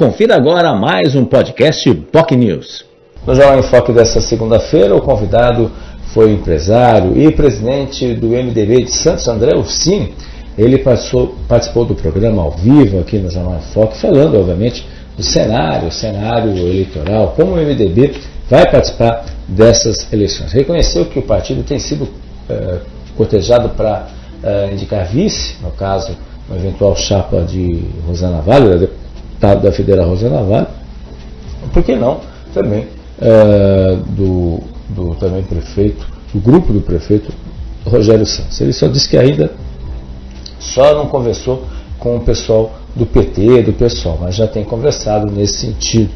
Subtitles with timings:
[0.00, 2.86] Confira agora mais um podcast POC News.
[3.26, 5.70] No Jornal em Foque desta segunda-feira, o convidado
[6.14, 10.14] foi empresário e presidente do MDB de Santos André Ursini.
[10.56, 14.86] Ele passou, participou do programa ao vivo aqui no Jornal em Foque, falando, obviamente,
[15.18, 18.14] do cenário, cenário eleitoral, como o MDB
[18.48, 20.50] vai participar dessas eleições.
[20.50, 22.08] Reconheceu que o partido tem sido
[22.48, 22.78] é,
[23.76, 24.08] para
[24.42, 26.16] é, indicar vice, no caso,
[26.48, 28.99] uma eventual chapa de Rosana Vale, da deputada
[29.40, 30.66] da Federal Rosana Vale,
[31.72, 32.20] por que não
[32.52, 32.86] também
[33.20, 37.32] é, do, do também prefeito, do grupo do prefeito
[37.86, 38.60] Rogério Santos.
[38.60, 39.50] Ele só disse que ainda
[40.58, 41.64] só não conversou
[41.98, 46.10] com o pessoal do PT, do PSOL, mas já tem conversado nesse sentido.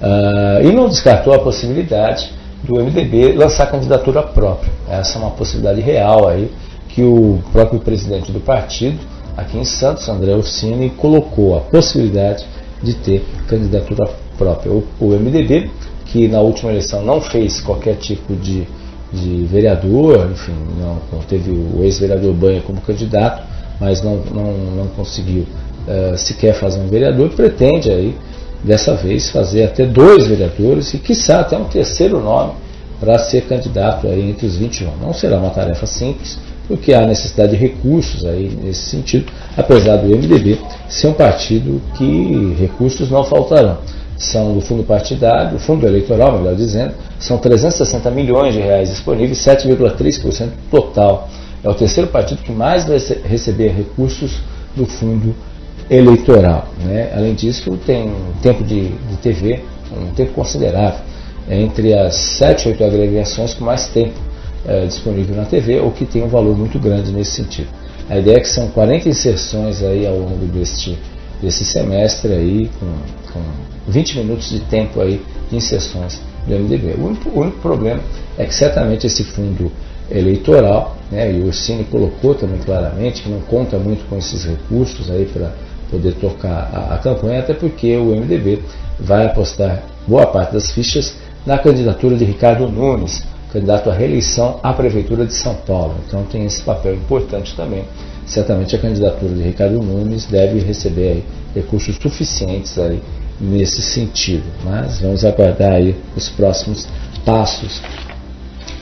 [0.00, 4.70] Uh, e não descartou a possibilidade do MDB lançar candidatura própria.
[4.88, 6.50] Essa é uma possibilidade real aí
[6.88, 8.98] que o próprio presidente do partido,
[9.36, 12.44] aqui em Santos, André Ursini, colocou a possibilidade
[12.82, 14.08] de ter candidatura
[14.38, 14.72] própria.
[14.72, 15.70] O, o MDB,
[16.06, 18.66] que na última eleição não fez qualquer tipo de,
[19.12, 23.42] de vereador, enfim, não, não teve o ex-vereador Banha como candidato,
[23.78, 25.46] mas não, não, não conseguiu
[25.86, 28.16] uh, sequer fazer um vereador, pretende aí,
[28.62, 32.52] dessa vez, fazer até dois vereadores e, quiçá, até um terceiro nome
[32.98, 34.96] para ser candidato aí entre os 21.
[35.00, 36.38] Não será uma tarefa simples,
[36.70, 39.26] porque há necessidade de recursos aí nesse sentido,
[39.56, 40.56] apesar do MDB
[40.88, 43.78] ser um partido que recursos não faltarão.
[44.16, 49.38] São do fundo partidário, do fundo eleitoral, melhor dizendo, são 360 milhões de reais disponíveis,
[49.38, 51.28] 7,3% total.
[51.64, 54.38] É o terceiro partido que mais vai receber recursos
[54.76, 55.34] do fundo
[55.90, 56.68] eleitoral.
[56.84, 57.10] Né?
[57.16, 61.00] Além disso, tem um tempo de, de TV, um tempo considerável,
[61.48, 64.29] entre as sete, oito agregações com mais tempo
[64.66, 67.68] é, disponível na TV, ou que tem um valor muito grande nesse sentido.
[68.08, 70.98] A ideia é que são 40 inserções aí ao longo deste,
[71.40, 73.40] desse semestre aí, com, com
[73.88, 76.94] 20 minutos de tempo aí de inserções do MDB.
[76.98, 78.00] O único, o único problema
[78.36, 79.70] é que certamente esse fundo
[80.10, 85.10] eleitoral, né, e o Cine colocou também claramente que não conta muito com esses recursos
[85.10, 85.52] aí para
[85.90, 88.60] poder tocar a, a, campanha, até porque o MDB
[88.98, 91.14] vai apostar boa parte das fichas
[91.46, 95.96] na candidatura de Ricardo Nunes, candidato à reeleição à Prefeitura de São Paulo.
[96.06, 97.84] Então tem esse papel importante também.
[98.26, 101.24] Certamente a candidatura de Ricardo Nunes deve receber
[101.54, 103.00] recursos suficientes aí
[103.40, 104.44] nesse sentido.
[104.64, 106.86] Mas vamos aguardar aí os próximos
[107.24, 107.82] passos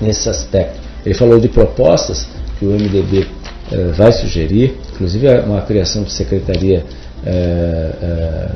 [0.00, 0.80] nesse aspecto.
[1.04, 2.26] Ele falou de propostas
[2.58, 3.26] que o MDB
[3.70, 6.84] eh, vai sugerir, inclusive uma criação de secretaria
[7.26, 8.50] eh, eh,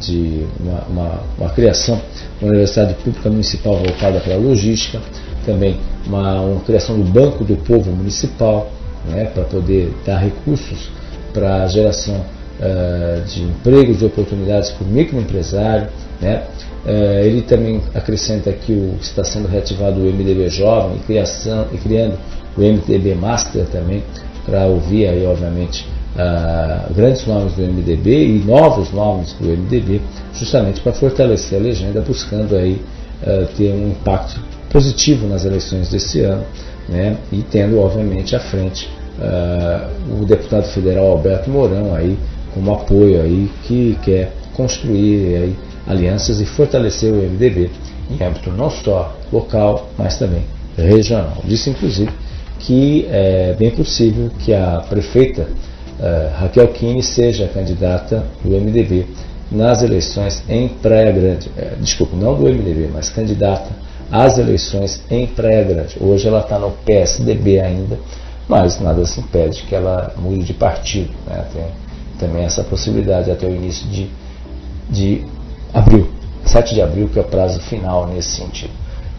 [0.00, 2.00] de uma, uma, uma, criação
[2.40, 5.00] uma universidade pública municipal voltada para a logística,
[5.44, 8.70] também uma, uma criação do Banco do Povo Municipal,
[9.08, 10.90] né, para poder dar recursos
[11.32, 15.88] para a geração uh, de empregos e oportunidades para o microempresário.
[16.20, 16.44] Né.
[16.84, 21.78] Uh, ele também acrescenta que o, está sendo reativado o MDB Jovem e, criação, e
[21.78, 22.18] criando
[22.56, 24.02] o MDB Master também,
[24.44, 25.86] para ouvir aí, obviamente,
[26.16, 30.00] uh, grandes nomes do MDB e novos nomes do MDB,
[30.34, 32.82] justamente para fortalecer a legenda, buscando aí
[33.22, 34.40] uh, ter um impacto
[34.72, 36.44] positivo nas eleições desse ano,
[36.88, 37.16] né?
[37.30, 38.88] e tendo, obviamente, à frente
[39.18, 42.18] uh, o deputado federal Alberto Mourão aí
[42.54, 45.56] como apoio aí que quer construir aí
[45.86, 47.70] alianças e fortalecer o MDB
[48.10, 50.44] em âmbito não só local, mas também
[50.76, 51.38] regional.
[51.44, 52.10] Disse inclusive
[52.58, 59.06] que é bem possível que a prefeita uh, Raquel Kine seja candidata do MDB
[59.50, 61.50] nas eleições em Praia Grande.
[61.78, 63.70] Desculpe, não do MDB, mas candidata
[64.12, 65.96] às eleições em Praia Grande.
[65.98, 67.98] Hoje ela está no PSDB ainda,
[68.46, 71.10] mas nada se impede que ela mude de partido.
[71.26, 71.44] Né?
[71.50, 71.64] Tem
[72.18, 74.10] também essa possibilidade até o início de,
[74.90, 75.24] de
[75.72, 76.08] abril,
[76.44, 78.70] 7 de abril, que é o prazo final nesse sentido.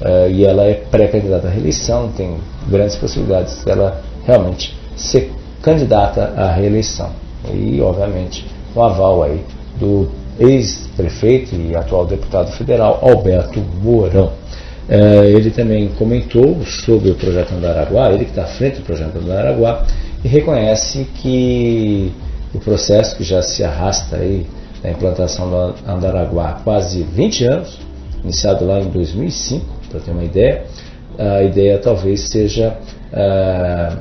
[0.00, 2.36] Uh, e ela é pré-candidata à reeleição, tem
[2.68, 5.32] grandes possibilidades dela realmente ser
[5.62, 7.10] candidata à reeleição.
[7.52, 9.44] E, obviamente, o aval aí
[9.78, 14.41] do ex-prefeito e atual deputado federal Alberto Mourão.
[14.88, 19.16] É, ele também comentou sobre o projeto Andaraguá, ele que está à frente do projeto
[19.16, 19.86] Andaraguá,
[20.24, 22.12] e reconhece que
[22.54, 24.46] o processo que já se arrasta aí
[24.82, 27.78] da implantação do Andaraguá há quase 20 anos,
[28.22, 30.64] iniciado lá em 2005, para ter uma ideia,
[31.18, 32.76] a ideia talvez seja
[33.12, 33.96] uh,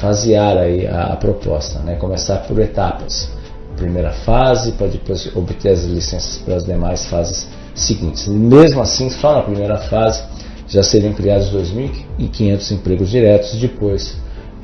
[0.00, 1.96] fasear aí a, a proposta, né?
[1.96, 3.30] começar por etapas.
[3.76, 7.48] Primeira fase, para depois obter as licenças para as demais fases
[7.80, 8.26] seguintes.
[8.26, 10.22] Mesmo assim, só na primeira fase
[10.68, 14.16] já seriam criados 2.500 empregos diretos, depois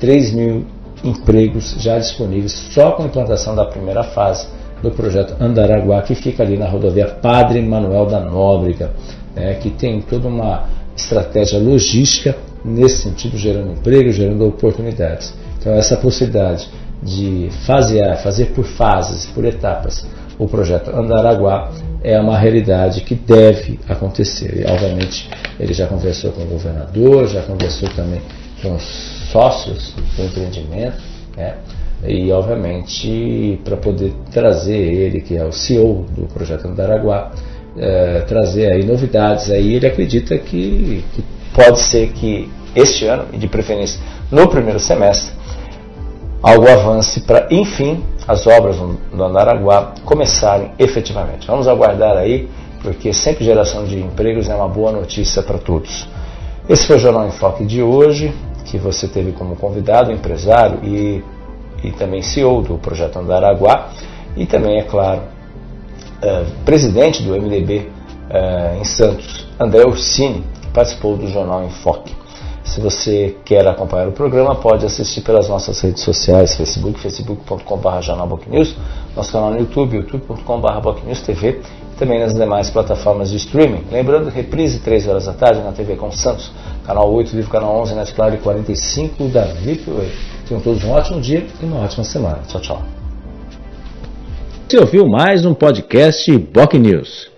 [0.00, 0.64] 3.000
[1.04, 4.46] empregos já disponíveis só com a implantação da primeira fase
[4.82, 8.92] do projeto Andaraguá, que fica ali na rodovia Padre Manuel da Nóbrega,
[9.34, 10.66] né, que tem toda uma
[10.96, 15.34] estratégia logística nesse sentido, gerando emprego, gerando oportunidades.
[15.58, 16.68] Então, essa possibilidade
[17.02, 20.06] de fasear, fazer por fases, por etapas,
[20.38, 21.70] o projeto Andaraguá
[22.04, 24.60] é uma realidade que deve acontecer.
[24.60, 28.20] E, obviamente, ele já conversou com o governador, já conversou também
[28.60, 28.82] com os
[29.30, 30.98] sócios do empreendimento,
[31.36, 31.54] né?
[32.04, 37.30] e, obviamente, para poder trazer ele, que é o CEO do projeto Andaraguá,
[37.76, 39.50] é, trazer aí novidades.
[39.50, 44.00] Aí ele acredita que, que pode ser que este ano, e de preferência
[44.30, 45.32] no primeiro semestre,
[46.42, 51.46] algo avance para, enfim, as obras do Andaraguá começarem efetivamente.
[51.46, 52.48] Vamos aguardar aí,
[52.82, 56.06] porque sempre geração de empregos é uma boa notícia para todos.
[56.68, 58.32] Esse foi o Jornal em Foque de hoje,
[58.64, 61.22] que você teve como convidado, empresário e,
[61.82, 63.88] e também CEO do projeto Andaraguá,
[64.36, 65.22] e também, é claro,
[66.22, 67.90] é, presidente do MDB
[68.30, 72.21] é, em Santos, André Ursini, que participou do Jornal em Foque.
[72.64, 78.74] Se você quer acompanhar o programa, pode assistir pelas nossas redes sociais, Facebook, facebook.com.br jornalbocnews,
[79.16, 81.60] nosso canal no YouTube, youtube.com.br e
[81.98, 83.84] também nas demais plataformas de streaming.
[83.90, 86.50] Lembrando, reprise 3 horas da tarde na TV com Santos,
[86.86, 90.10] canal 8, livro canal 11, net e 45 da VIPway.
[90.48, 92.40] Tenham todos um ótimo dia e uma ótima semana.
[92.48, 92.82] Tchau, tchau.
[94.68, 97.31] Você ouviu mais um podcast Boc News.